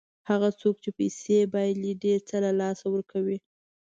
هغه 0.29 0.49
څوک 0.61 0.75
چې 0.83 0.89
پیسې 0.99 1.39
بایلي 1.53 1.91
ډېر 2.03 2.19
څه 2.29 2.35
له 2.45 2.51
لاسه 2.61 2.85
ورکوي. 2.91 3.37